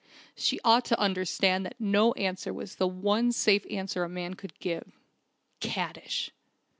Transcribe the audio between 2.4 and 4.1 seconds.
was the one safe answer a